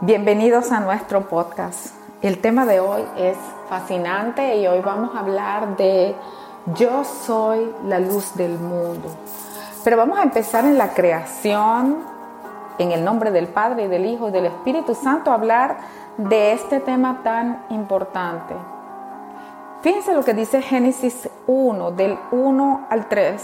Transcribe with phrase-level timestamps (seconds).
[0.00, 1.94] Bienvenidos a nuestro podcast.
[2.20, 6.16] El tema de hoy es fascinante y hoy vamos a hablar de
[6.74, 9.08] yo soy la luz del mundo.
[9.84, 11.98] Pero vamos a empezar en la creación,
[12.78, 15.76] en el nombre del Padre y del Hijo y del Espíritu Santo, a hablar
[16.18, 18.54] de este tema tan importante.
[19.82, 23.42] Fíjense lo que dice Génesis 1, del 1 al 3.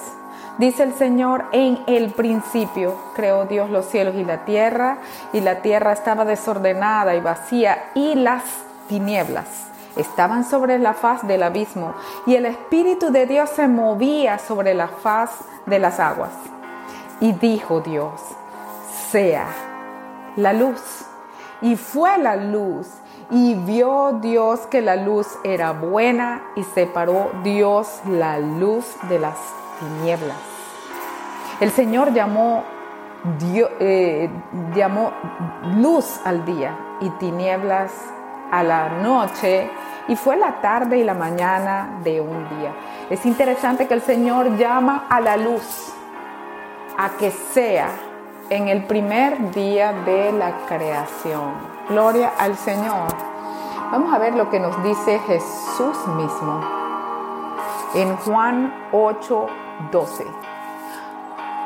[0.58, 4.98] Dice el Señor, en el principio creó Dios los cielos y la tierra,
[5.32, 8.42] y la tierra estaba desordenada y vacía, y las
[8.88, 9.46] tinieblas
[9.96, 11.94] estaban sobre la faz del abismo,
[12.26, 15.30] y el Espíritu de Dios se movía sobre la faz
[15.66, 16.32] de las aguas.
[17.20, 18.20] Y dijo Dios,
[19.10, 19.46] sea
[20.36, 20.80] la luz.
[21.60, 22.88] Y fue la luz.
[23.30, 29.36] Y vio Dios que la luz era buena y separó Dios la luz de las
[29.80, 30.36] tinieblas.
[31.58, 32.64] El Señor llamó,
[33.80, 34.30] eh,
[34.74, 35.12] llamó
[35.76, 37.92] luz al día y tinieblas
[38.50, 39.70] a la noche
[40.08, 42.72] y fue la tarde y la mañana de un día.
[43.10, 45.92] Es interesante que el Señor llama a la luz
[46.96, 47.88] a que sea
[48.48, 51.52] en el primer día de la creación.
[51.88, 53.08] Gloria al Señor.
[53.92, 56.80] Vamos a ver lo que nos dice Jesús mismo
[57.94, 59.46] en Juan 8,
[59.90, 60.26] 12.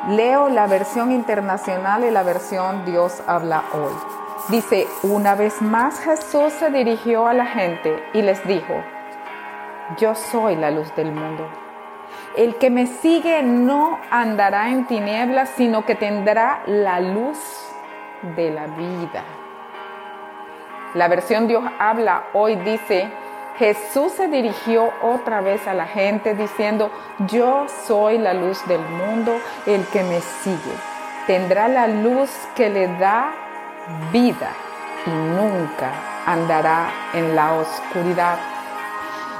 [0.09, 3.93] Leo la versión internacional y la versión Dios habla hoy.
[4.49, 8.75] Dice, una vez más Jesús se dirigió a la gente y les dijo,
[9.97, 11.47] yo soy la luz del mundo.
[12.37, 17.39] El que me sigue no andará en tinieblas, sino que tendrá la luz
[18.35, 19.23] de la vida.
[20.93, 23.09] La versión Dios habla hoy dice,
[23.57, 29.39] Jesús se dirigió otra vez a la gente diciendo, yo soy la luz del mundo,
[29.65, 30.73] el que me sigue.
[31.25, 33.31] Tendrá la luz que le da
[34.11, 34.49] vida
[35.05, 35.91] y nunca
[36.25, 38.37] andará en la oscuridad.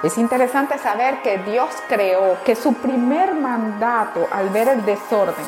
[0.02, 5.46] Es interesante saber que Dios creó que su primer mandato al ver el desorden,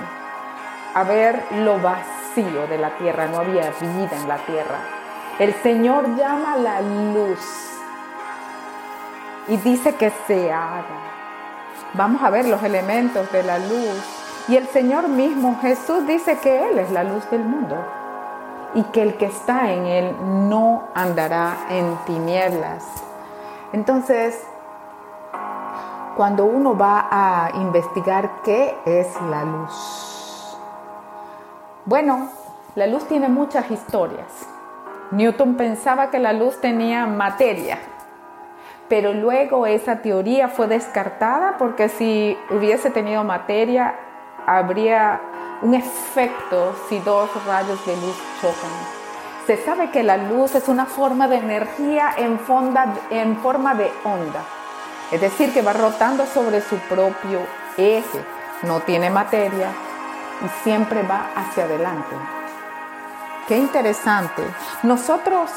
[0.93, 4.79] a ver lo vacío de la tierra, no había vida en la tierra,
[5.39, 7.76] el Señor llama la luz
[9.47, 10.85] y dice que se haga.
[11.93, 14.03] Vamos a ver los elementos de la luz.
[14.47, 17.75] Y el Señor mismo, Jesús, dice que Él es la luz del mundo
[18.73, 20.15] y que el que está en Él
[20.49, 22.85] no andará en tinieblas.
[23.73, 24.41] Entonces,
[26.15, 30.57] cuando uno va a investigar qué es la luz,
[31.85, 32.29] bueno,
[32.75, 34.47] la luz tiene muchas historias.
[35.11, 37.79] Newton pensaba que la luz tenía materia,
[38.89, 43.95] pero luego esa teoría fue descartada porque si hubiese tenido materia
[44.45, 45.21] habría
[45.61, 48.71] un efecto si dos rayos de luz chocan.
[49.45, 52.39] Se sabe que la luz es una forma de energía en,
[53.09, 54.43] en forma de onda,
[55.11, 57.39] es decir, que va rotando sobre su propio
[57.77, 58.19] eje,
[58.63, 59.69] no tiene materia
[60.43, 62.15] y siempre va hacia adelante.
[63.47, 64.43] Qué interesante.
[64.83, 65.49] Nosotros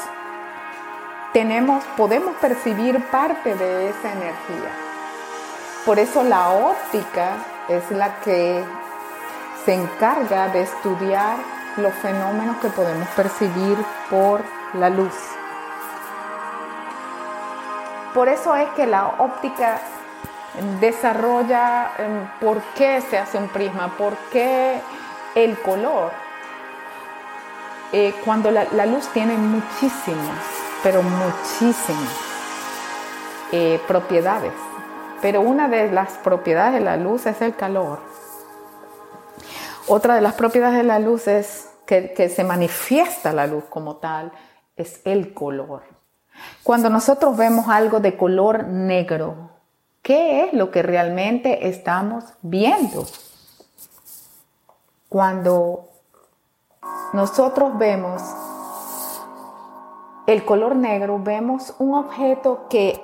[1.33, 4.71] tenemos, podemos percibir parte de esa energía.
[5.85, 7.37] Por eso la óptica
[7.67, 8.63] es la que
[9.65, 11.37] se encarga de estudiar
[11.77, 13.77] los fenómenos que podemos percibir
[14.09, 14.41] por
[14.73, 15.15] la luz.
[18.13, 19.79] Por eso es que la óptica
[20.79, 24.81] desarrolla em, por qué se hace un prisma, por qué
[25.35, 26.11] el color.
[27.93, 32.13] Eh, cuando la, luz tiene muchísimas pero muchísimas
[33.51, 34.53] eh, propiedades.
[35.21, 37.99] Pero una de las propiedades de la luz es el calor.
[39.87, 43.97] Otra de las propiedades de la luz es que, que se manifiesta la luz como
[43.97, 44.31] tal,
[44.75, 45.83] es el color.
[46.63, 49.51] Cuando nosotros vemos algo de color negro,
[50.01, 53.05] ¿qué es lo que realmente estamos viendo?
[55.09, 55.89] Cuando
[57.13, 58.21] nosotros vemos
[60.27, 63.03] el color negro vemos un objeto que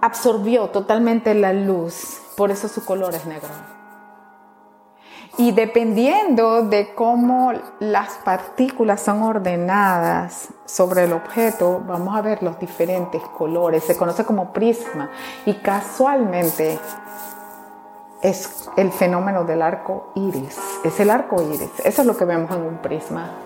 [0.00, 3.48] absorbió totalmente la luz, por eso su color es negro.
[5.38, 12.58] Y dependiendo de cómo las partículas son ordenadas sobre el objeto, vamos a ver los
[12.58, 13.84] diferentes colores.
[13.84, 15.10] Se conoce como prisma
[15.44, 16.78] y casualmente
[18.22, 20.58] es el fenómeno del arco iris.
[20.82, 21.70] Es el arco iris.
[21.84, 23.45] Eso es lo que vemos en un prisma.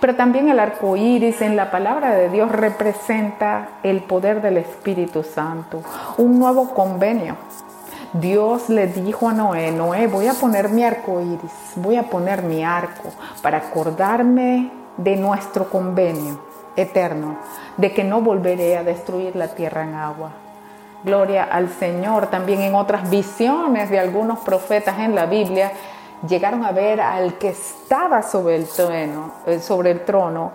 [0.00, 5.22] Pero también el arco iris en la palabra de Dios representa el poder del Espíritu
[5.22, 5.82] Santo,
[6.16, 7.36] un nuevo convenio.
[8.14, 12.42] Dios le dijo a Noé, Noé, voy a poner mi arco iris, voy a poner
[12.42, 13.10] mi arco
[13.42, 16.40] para acordarme de nuestro convenio
[16.76, 17.38] eterno,
[17.76, 20.32] de que no volveré a destruir la tierra en agua.
[21.04, 22.26] Gloria al Señor.
[22.26, 25.72] También en otras visiones de algunos profetas en la Biblia
[26.28, 30.52] llegaron a ver al que estaba sobre el trono, eh, sobre el trono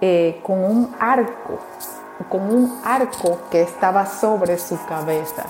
[0.00, 1.58] eh, con un arco,
[2.28, 5.44] con un arco que estaba sobre su cabeza.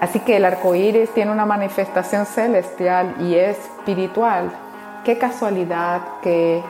[0.00, 4.50] Así que el arco iris tiene una manifestación celestial y espiritual.
[5.04, 6.62] Qué casualidad que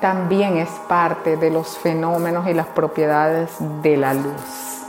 [0.00, 3.50] también es parte de los fenómenos y las propiedades
[3.82, 4.82] de la luz.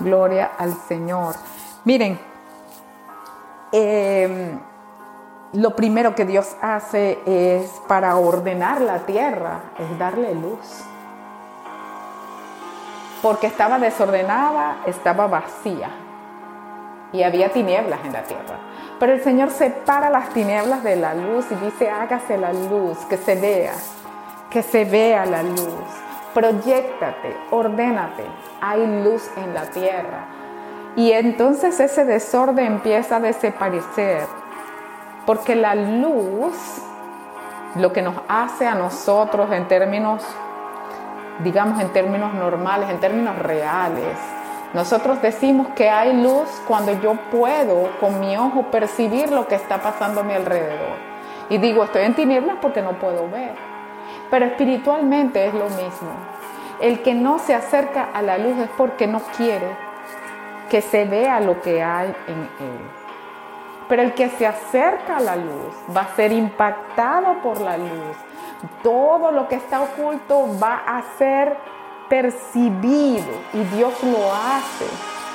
[0.00, 1.34] Gloria al Señor.
[1.84, 2.18] Miren,
[3.72, 4.58] em,
[5.52, 10.84] lo primero que Dios hace es para ordenar la tierra, es darle luz.
[13.22, 15.90] Porque estaba desordenada, estaba vacía
[17.12, 18.58] y había tinieblas en la tierra.
[19.00, 23.16] Pero el Señor separa las tinieblas de la luz y dice, hágase la luz, que
[23.16, 23.72] se vea,
[24.50, 25.84] que se vea la luz.
[26.34, 28.24] Proyectate, ordénate,
[28.60, 30.26] hay luz en la tierra.
[30.96, 34.26] Y entonces ese desorden empieza a desaparecer,
[35.28, 36.54] porque la luz,
[37.74, 40.24] lo que nos hace a nosotros en términos,
[41.40, 44.16] digamos en términos normales, en términos reales,
[44.72, 49.82] nosotros decimos que hay luz cuando yo puedo con mi ojo percibir lo que está
[49.82, 50.96] pasando a mi alrededor.
[51.50, 53.52] Y digo, estoy en tinieblas porque no puedo ver.
[54.30, 56.08] Pero espiritualmente es lo mismo.
[56.80, 59.76] El que no se acerca a la luz es porque no quiere
[60.70, 62.97] que se vea lo que hay en él.
[63.88, 68.16] Pero el que se acerca a la luz va a ser impactado por la luz.
[68.82, 71.56] Todo lo que está oculto va a ser
[72.08, 74.86] percibido y Dios lo hace,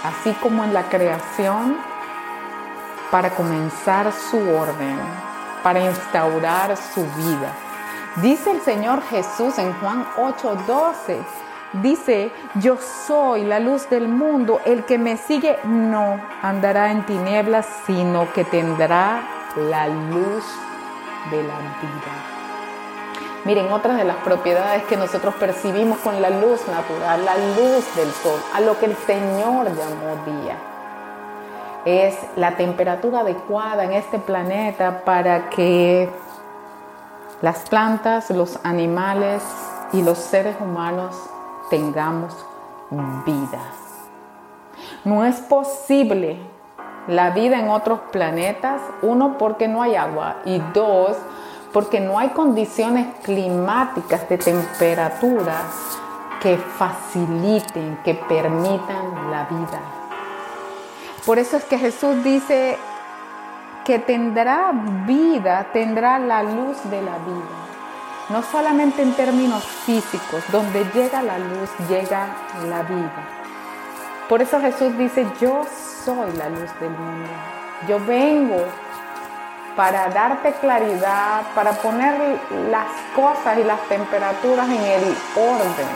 [0.03, 1.77] así como en la creación,
[3.11, 4.97] para comenzar su orden,
[5.61, 7.53] para instaurar su vida.
[8.17, 11.17] Dice el Señor Jesús en Juan 8:12,
[11.81, 17.67] dice, yo soy la luz del mundo, el que me sigue no andará en tinieblas,
[17.85, 19.21] sino que tendrá
[19.55, 20.43] la luz
[21.31, 22.33] de la vida.
[23.45, 28.11] Miren, otra de las propiedades que nosotros percibimos con la luz natural, la luz del
[28.11, 30.55] sol, a lo que el Señor llamó día,
[31.83, 36.09] es la temperatura adecuada en este planeta para que
[37.41, 39.43] las plantas, los animales
[39.91, 41.13] y los seres humanos
[41.73, 42.35] tengamos
[43.25, 43.59] vida.
[45.05, 46.37] No es posible
[47.07, 51.17] la vida en otros planetas, uno porque no hay agua y dos
[51.73, 55.55] porque no hay condiciones climáticas de temperatura
[56.43, 59.81] que faciliten, que permitan la vida.
[61.25, 62.77] Por eso es que Jesús dice
[63.83, 64.71] que tendrá
[65.07, 67.72] vida, tendrá la luz de la vida.
[68.29, 72.27] No solamente en términos físicos, donde llega la luz, llega
[72.69, 73.11] la vida.
[74.29, 75.65] Por eso Jesús dice, yo
[76.05, 77.29] soy la luz del mundo.
[77.87, 78.65] Yo vengo
[79.75, 82.39] para darte claridad, para poner
[82.69, 85.87] las cosas y las temperaturas en el orden,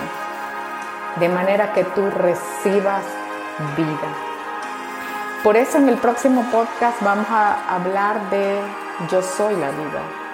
[1.20, 3.04] de manera que tú recibas
[3.78, 4.28] vida.
[5.44, 8.60] Por eso en el próximo podcast vamos a hablar de
[9.10, 10.27] yo soy la vida.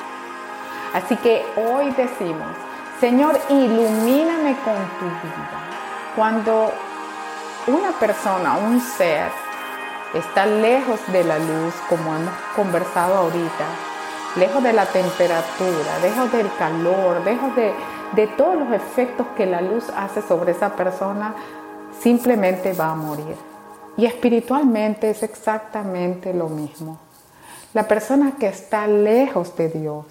[0.94, 2.56] Así que hoy decimos,
[3.00, 5.59] Señor, ilumíname con tu vida.
[6.16, 6.71] Cuando
[7.68, 9.31] una persona, un ser,
[10.14, 13.66] está lejos de la luz, como hemos conversado ahorita,
[14.35, 17.73] lejos de la temperatura, lejos del calor, lejos de,
[18.14, 21.33] de todos los efectos que la luz hace sobre esa persona,
[22.00, 23.35] simplemente va a morir.
[23.97, 27.00] Y espiritualmente es exactamente lo mismo.
[27.73, 30.06] La persona que está lejos de Dios,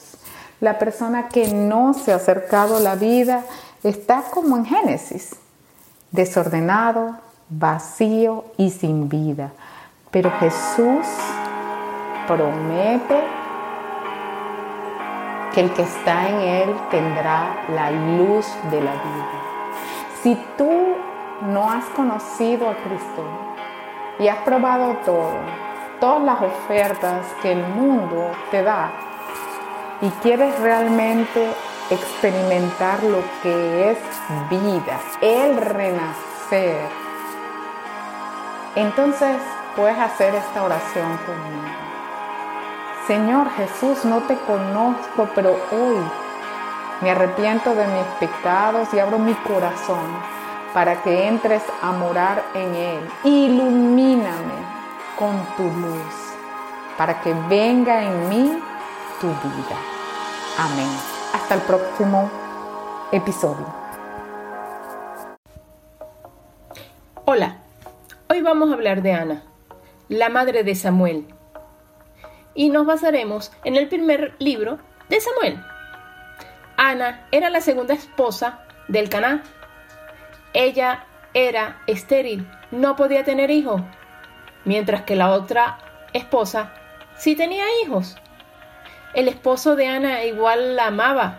[0.62, 3.42] la persona que no se ha acercado a la vida,
[3.82, 5.34] está como en Génesis,
[6.12, 7.16] desordenado,
[7.48, 9.50] vacío y sin vida.
[10.12, 11.04] Pero Jesús
[12.28, 13.20] promete
[15.52, 19.30] que el que está en Él tendrá la luz de la vida.
[20.22, 20.70] Si tú
[21.42, 23.24] no has conocido a Cristo
[24.20, 25.34] y has probado todo,
[25.98, 28.92] todas las ofertas que el mundo te da,
[30.02, 31.48] y quieres realmente
[31.90, 33.98] experimentar lo que es
[34.50, 36.88] vida, el renacer,
[38.74, 39.36] entonces
[39.76, 41.92] puedes hacer esta oración conmigo.
[43.06, 45.98] Señor Jesús, no te conozco, pero hoy
[47.00, 50.06] me arrepiento de mis pecados y abro mi corazón
[50.72, 53.10] para que entres a morar en él.
[53.24, 54.64] Ilumíname
[55.18, 56.14] con tu luz
[56.96, 58.62] para que venga en mí
[59.20, 59.91] tu vida.
[60.58, 60.88] Amén.
[61.32, 62.30] Hasta el próximo
[63.10, 63.66] episodio.
[67.24, 67.56] Hola,
[68.28, 69.44] hoy vamos a hablar de Ana,
[70.10, 71.26] la madre de Samuel.
[72.54, 74.78] Y nos basaremos en el primer libro
[75.08, 75.58] de Samuel.
[76.76, 79.42] Ana era la segunda esposa del Caná.
[80.52, 83.80] Ella era estéril, no podía tener hijos,
[84.66, 85.78] mientras que la otra
[86.12, 86.74] esposa
[87.16, 88.16] sí tenía hijos.
[89.14, 91.38] El esposo de Ana igual la amaba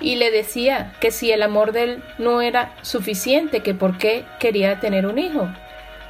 [0.00, 4.24] y le decía que si el amor de él no era suficiente, que por qué
[4.38, 5.48] quería tener un hijo.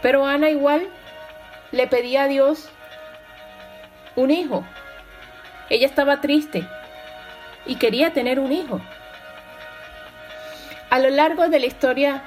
[0.00, 0.88] Pero Ana igual
[1.70, 2.68] le pedía a Dios
[4.16, 4.64] un hijo.
[5.70, 6.66] Ella estaba triste
[7.66, 8.80] y quería tener un hijo.
[10.90, 12.22] A lo largo de la historia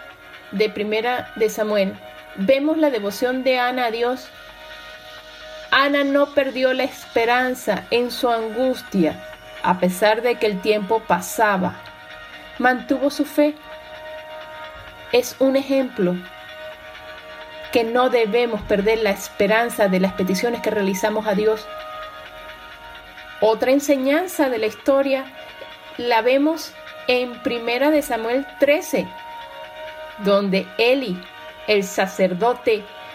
[0.51, 1.94] de Primera de Samuel,
[2.36, 4.27] vemos la devoción de Ana a Dios.
[5.77, 9.22] Ana no perdió la esperanza en su angustia,
[9.62, 11.75] a pesar de que el tiempo pasaba.
[12.60, 13.55] Mantuvo su fe.
[15.12, 16.15] Es un ejemplo
[17.74, 21.67] que no debemos perder la esperanza de las peticiones que realizamos a Dios.
[23.41, 25.25] Otra enseñanza de la historia
[25.98, 26.72] la vemos
[27.08, 29.05] en Primera de Samuel 13,
[30.20, 31.22] donde Eli,
[31.67, 32.86] el sacerdote,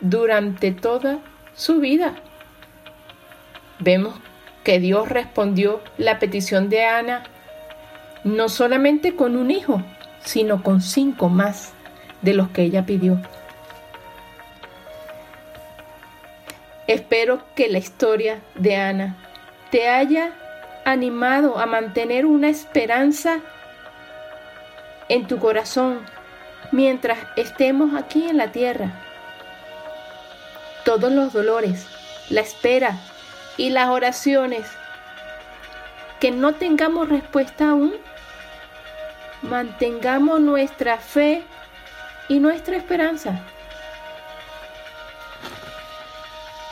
[0.00, 1.18] durante toda
[1.54, 2.14] su vida.
[3.78, 4.14] Vemos
[4.64, 7.24] que Dios respondió la petición de Ana
[8.24, 9.82] no solamente con un hijo,
[10.22, 11.72] sino con cinco más
[12.22, 13.20] de los que ella pidió.
[16.86, 19.16] Espero que la historia de Ana
[19.70, 20.32] te haya
[20.84, 23.38] animado a mantener una esperanza
[25.08, 26.00] en tu corazón
[26.72, 29.09] mientras estemos aquí en la tierra.
[30.84, 31.86] Todos los dolores,
[32.28, 32.98] la espera
[33.56, 34.66] y las oraciones
[36.20, 37.94] que no tengamos respuesta aún,
[39.42, 41.42] mantengamos nuestra fe
[42.28, 43.40] y nuestra esperanza.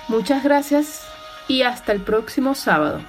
[0.09, 1.07] Muchas gracias
[1.49, 3.01] y hasta el próximo sábado.